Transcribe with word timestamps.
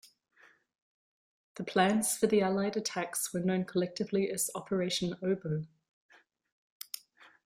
The 1.57 1.63
plans 1.63 2.17
for 2.17 2.25
the 2.25 2.41
Allied 2.41 2.75
attacks 2.75 3.31
were 3.31 3.39
known 3.41 3.65
collectively 3.65 4.31
as 4.31 4.49
Operation 4.55 5.13
Oboe. 5.21 5.67